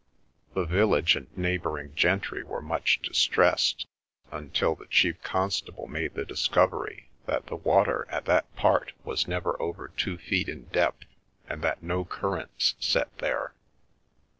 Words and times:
The 0.55 0.65
village 0.65 1.15
and 1.15 1.27
neighbouring 1.37 1.93
gentry 1.93 2.43
were 2.43 2.63
much 2.63 3.03
distressed, 3.03 3.85
until 4.31 4.73
the 4.73 4.87
chief 4.87 5.21
constable 5.21 5.85
made 5.85 6.15
the 6.15 6.25
discovery 6.25 7.11
that 7.27 7.45
the 7.45 7.55
water 7.55 8.07
at 8.09 8.25
that 8.25 8.51
part 8.55 8.93
was 9.03 9.27
never 9.27 9.61
over 9.61 9.89
two 9.89 10.17
feet 10.17 10.49
in 10.49 10.63
depth 10.69 11.05
and 11.47 11.61
that 11.61 11.83
no 11.83 12.03
currents 12.03 12.73
set 12.79 13.15
there. 13.19 13.53